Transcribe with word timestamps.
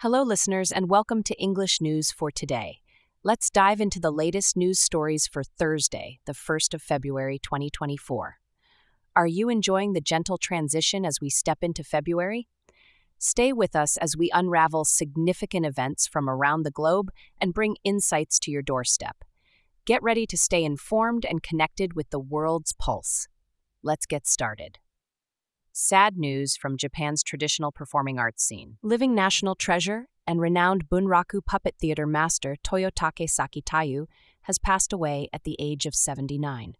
Hello, 0.00 0.22
listeners, 0.22 0.70
and 0.70 0.90
welcome 0.90 1.22
to 1.22 1.34
English 1.40 1.80
News 1.80 2.12
for 2.12 2.30
Today. 2.30 2.80
Let's 3.24 3.48
dive 3.48 3.80
into 3.80 3.98
the 3.98 4.10
latest 4.10 4.54
news 4.54 4.78
stories 4.78 5.26
for 5.26 5.42
Thursday, 5.42 6.18
the 6.26 6.34
1st 6.34 6.74
of 6.74 6.82
February 6.82 7.38
2024. 7.38 8.36
Are 9.16 9.26
you 9.26 9.48
enjoying 9.48 9.94
the 9.94 10.02
gentle 10.02 10.36
transition 10.36 11.06
as 11.06 11.18
we 11.22 11.30
step 11.30 11.60
into 11.62 11.82
February? 11.82 12.46
Stay 13.16 13.54
with 13.54 13.74
us 13.74 13.96
as 13.96 14.18
we 14.18 14.30
unravel 14.34 14.84
significant 14.84 15.64
events 15.64 16.06
from 16.06 16.28
around 16.28 16.64
the 16.64 16.70
globe 16.70 17.10
and 17.40 17.54
bring 17.54 17.76
insights 17.82 18.38
to 18.40 18.50
your 18.50 18.60
doorstep. 18.60 19.24
Get 19.86 20.02
ready 20.02 20.26
to 20.26 20.36
stay 20.36 20.62
informed 20.62 21.24
and 21.24 21.42
connected 21.42 21.94
with 21.94 22.10
the 22.10 22.20
world's 22.20 22.74
pulse. 22.74 23.28
Let's 23.82 24.04
get 24.04 24.26
started. 24.26 24.78
Sad 25.78 26.16
news 26.16 26.56
from 26.56 26.78
Japan's 26.78 27.22
traditional 27.22 27.70
performing 27.70 28.18
arts 28.18 28.42
scene. 28.42 28.78
Living 28.82 29.14
national 29.14 29.54
treasure 29.54 30.08
and 30.26 30.40
renowned 30.40 30.88
Bunraku 30.88 31.44
puppet 31.44 31.74
theater 31.78 32.06
master 32.06 32.56
Toyotake 32.64 33.28
Sakitayu 33.28 34.06
has 34.44 34.58
passed 34.58 34.94
away 34.94 35.28
at 35.34 35.44
the 35.44 35.54
age 35.58 35.84
of 35.84 35.94
79. 35.94 36.76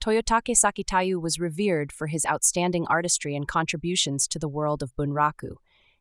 Toyotake 0.00 0.56
Sakitayu 0.56 1.22
was 1.22 1.38
revered 1.38 1.92
for 1.92 2.08
his 2.08 2.26
outstanding 2.26 2.88
artistry 2.88 3.36
and 3.36 3.46
contributions 3.46 4.26
to 4.26 4.40
the 4.40 4.48
world 4.48 4.82
of 4.82 4.96
Bunraku. 4.96 5.52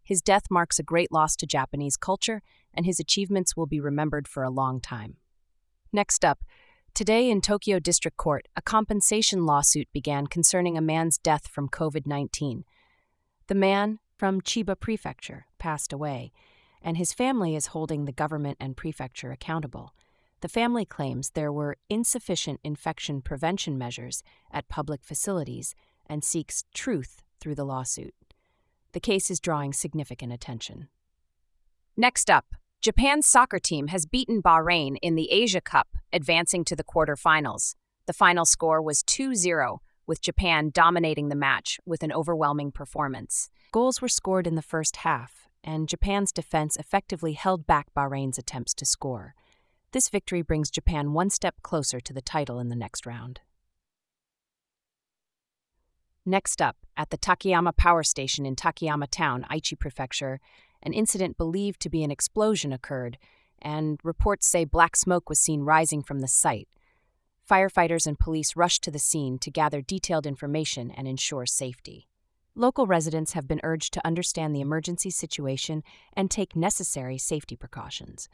His 0.04 0.24
death 0.24 0.46
marks 0.50 0.80
a 0.80 0.84
great 0.84 1.12
loss 1.12 1.36
to 1.36 1.46
Japanese 1.46 1.98
culture, 1.98 2.42
and 2.74 2.88
his 2.88 3.00
achievements 3.00 3.56
will 3.56 3.68
be 3.68 3.80
remembered 3.80 4.28
for 4.28 4.42
a 4.42 4.50
long 4.50 4.82
time. 4.82 5.18
Next 5.94 6.26
up, 6.26 6.40
Today 6.98 7.30
in 7.30 7.42
Tokyo 7.42 7.78
District 7.78 8.18
Court, 8.18 8.48
a 8.56 8.62
compensation 8.64 9.46
lawsuit 9.46 9.88
began 9.94 10.26
concerning 10.26 10.80
a 10.80 10.82
man's 10.82 11.20
death 11.20 11.48
from 11.48 11.70
COVID 11.70 12.08
19. 12.08 12.66
The 13.46 13.54
man, 13.54 14.00
from 14.18 14.42
Chiba 14.42 14.80
Prefecture, 14.80 15.46
passed 15.60 15.94
away, 15.94 16.32
and 16.82 16.98
his 16.98 17.14
family 17.14 17.56
is 17.56 17.68
holding 17.68 18.06
the 18.06 18.12
government 18.12 18.58
and 18.60 18.76
prefecture 18.76 19.32
accountable. 19.32 19.94
The 20.42 20.50
family 20.50 20.86
claims 20.86 21.30
there 21.30 21.52
were 21.52 21.78
insufficient 21.88 22.62
infection 22.64 23.22
prevention 23.22 23.78
measures 23.78 24.24
at 24.52 24.68
public 24.68 25.04
facilities 25.04 25.76
and 26.08 26.24
seeks 26.24 26.64
truth 26.74 27.22
through 27.40 27.54
the 27.54 27.64
lawsuit. 27.64 28.16
The 28.94 29.00
case 29.00 29.30
is 29.30 29.40
drawing 29.40 29.72
significant 29.72 30.34
attention. 30.34 30.88
Next 31.96 32.32
up, 32.32 32.56
Japan's 32.88 33.28
soccer 33.28 33.60
team 33.60 33.88
has 33.88 34.06
beaten 34.06 34.42
Bahrain 34.42 34.96
in 35.02 35.16
the 35.16 35.30
Asia 35.30 35.60
Cup, 35.60 35.90
advancing 36.14 36.64
to 36.64 36.74
the 36.74 36.86
quarterfinals. 36.86 37.76
The 38.06 38.14
final 38.14 38.46
score 38.46 38.82
was 38.82 39.04
2 39.04 39.36
0, 39.36 39.82
with 40.06 40.22
Japan 40.22 40.72
dominating 40.74 41.28
the 41.28 41.36
match 41.36 41.82
with 41.86 42.02
an 42.02 42.14
overwhelming 42.14 42.72
performance. 42.72 43.50
Goals 43.74 44.02
were 44.02 44.08
scored 44.08 44.48
in 44.48 44.56
the 44.56 44.62
first 44.62 44.96
half, 45.04 45.50
and 45.66 45.90
Japan's 45.90 46.32
defense 46.32 46.78
effectively 46.78 47.34
held 47.34 47.68
back 47.68 47.88
Bahrain's 47.94 48.38
attempts 48.38 48.74
to 48.76 48.86
score. 48.86 49.36
This 49.92 50.08
victory 50.08 50.42
brings 50.42 50.72
Japan 50.72 51.12
one 51.12 51.30
step 51.30 51.56
closer 51.64 52.00
to 52.00 52.14
the 52.14 52.22
title 52.22 52.58
in 52.58 52.70
the 52.70 52.76
next 52.78 53.06
round. 53.06 53.42
Next 56.26 56.62
up, 56.62 56.78
at 56.96 57.10
the 57.10 57.18
Taketoyo 57.18 57.76
Power 57.76 58.04
Station 58.04 58.46
in 58.46 58.56
Taketoyo 58.56 59.08
Town, 59.10 59.46
Aichi 59.52 59.78
Prefecture, 59.78 60.40
an 60.88 60.94
incident 60.94 61.38
believed 61.38 61.82
to 61.82 61.90
be 61.90 62.02
an 62.02 62.12
explosion 62.12 62.72
occurred, 62.72 63.18
and 63.62 64.00
reports 64.06 64.48
say 64.48 64.64
black 64.64 64.96
smoke 64.96 65.28
was 65.28 65.38
seen 65.38 65.64
rising 65.64 66.02
from 66.02 66.22
the 66.22 66.30
site. 66.30 66.70
Firefighters 67.46 68.08
and 68.08 68.18
police 68.18 68.56
rushed 68.56 68.84
to 68.84 68.92
the 68.92 68.98
scene 68.98 69.38
to 69.40 69.52
gather 69.52 69.82
detailed 69.82 70.26
information 70.26 70.90
and 70.90 71.06
ensure 71.06 71.46
safety. 71.46 72.08
Local 72.56 72.88
residents 72.88 73.34
have 73.34 73.50
been 73.50 73.60
urged 73.64 73.94
to 73.96 74.08
understand 74.08 74.56
the 74.56 74.62
emergency 74.62 75.10
situation 75.10 75.84
and 76.14 76.32
take 76.32 76.56
necessary 76.56 77.18
safety 77.18 77.58
precautions. 77.58 78.30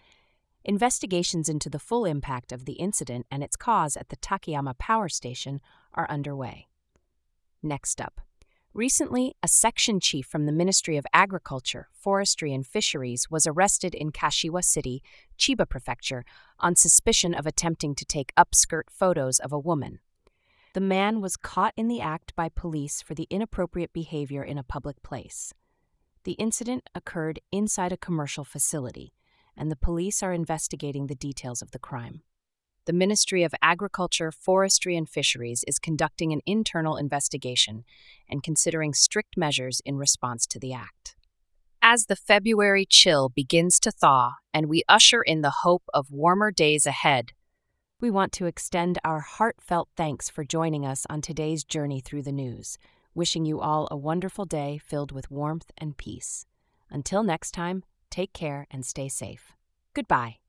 Investigations 0.63 1.49
into 1.49 1.71
the 1.71 1.79
full 1.79 2.05
impact 2.05 2.51
of 2.51 2.65
the 2.65 2.73
incident 2.73 3.25
and 3.31 3.43
its 3.43 3.55
cause 3.55 3.97
at 3.97 4.09
the 4.09 4.17
Taketoyo 4.17 4.77
Power 4.77 5.09
Station 5.09 5.59
are 5.95 6.07
underway. 6.07 6.67
Next 7.63 7.99
up, 7.99 8.21
Recently, 8.75 9.35
a 9.43 9.47
section 9.47 9.99
chief 9.99 10.25
from 10.25 10.47
the 10.47 10.51
Ministry 10.51 10.97
of 10.97 11.05
Agriculture, 11.13 11.89
Forestry, 11.93 12.51
and 12.55 12.65
Fisheries 12.65 13.29
was 13.29 13.45
arrested 13.45 13.93
in 13.93 14.11
Kashiwa 14.11 14.63
City, 14.63 15.03
Chiba 15.37 15.69
Prefecture, 15.69 16.25
on 16.59 16.75
suspicion 16.75 17.35
of 17.35 17.45
attempting 17.45 17.93
to 17.93 18.03
take 18.03 18.33
upskirt 18.35 18.89
photos 18.89 19.37
of 19.37 19.53
a 19.53 19.59
woman. 19.59 19.99
The 20.73 20.81
man 20.81 21.21
was 21.21 21.37
caught 21.37 21.75
in 21.77 21.87
the 21.87 22.01
act 22.01 22.35
by 22.35 22.49
police 22.49 22.99
for 22.99 23.13
the 23.13 23.27
inappropriate 23.29 23.93
behavior 23.93 24.43
in 24.43 24.57
a 24.57 24.63
public 24.63 25.03
place. 25.03 25.53
The 26.23 26.31
incident 26.33 26.89
occurred 26.95 27.41
inside 27.51 27.91
a 27.91 27.97
commercial 27.97 28.43
facility, 28.43 29.13
and 29.55 29.69
the 29.69 29.75
police 29.75 30.23
are 30.23 30.33
investigating 30.33 31.05
the 31.05 31.13
details 31.13 31.61
of 31.61 31.69
the 31.69 31.79
crime 31.79 32.23
the 32.85 32.93
Ministry 32.93 33.43
of 33.43 33.53
Agriculture, 33.61 34.31
Forestry, 34.31 34.97
and 34.97 35.07
Fisheries 35.07 35.63
is 35.67 35.79
conducting 35.79 36.33
an 36.33 36.41
internal 36.45 36.97
investigation 36.97 37.83
and 38.29 38.43
considering 38.43 38.93
strict 38.93 39.37
measures 39.37 39.81
in 39.85 39.97
response 39.97 40.45
to 40.47 40.59
the 40.59 40.73
act. 40.73 41.15
As 41.81 42.05
the 42.05 42.15
February 42.15 42.85
chill 42.85 43.29
begins 43.29 43.79
to 43.81 43.91
thaw 43.91 44.35
and 44.53 44.67
we 44.67 44.83
usher 44.87 45.21
in 45.21 45.41
the 45.41 45.61
hope 45.63 45.83
of 45.93 46.11
warmer 46.11 46.51
days 46.51 46.85
ahead, 46.85 47.31
we 47.99 48.11
want 48.11 48.33
to 48.33 48.45
extend 48.45 48.99
our 49.03 49.21
heartfelt 49.21 49.89
thanks 49.95 50.29
for 50.29 50.43
joining 50.43 50.85
us 50.85 51.05
on 51.09 51.21
today's 51.21 51.63
journey 51.63 52.01
through 52.01 52.23
the 52.23 52.31
news, 52.31 52.77
wishing 53.15 53.45
you 53.45 53.61
all 53.61 53.87
a 53.89 53.97
wonderful 53.97 54.45
day 54.45 54.77
filled 54.77 55.11
with 55.11 55.31
warmth 55.31 55.71
and 55.77 55.95
peace. 55.97 56.45
Until 56.89 57.23
next 57.23 57.51
time, 57.51 57.83
take 58.09 58.33
care 58.33 58.67
and 58.69 58.85
stay 58.85 59.07
safe. 59.07 59.53
Goodbye. 59.93 60.42